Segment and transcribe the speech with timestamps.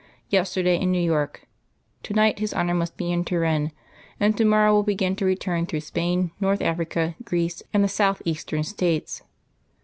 [0.29, 1.45] Yesterday in New York.
[2.01, 3.71] To night His Honour must be in Turin;
[4.19, 8.63] and to morrow will begin to return through Spain, North Africa, Greece and the southeastern
[8.63, 9.21] states."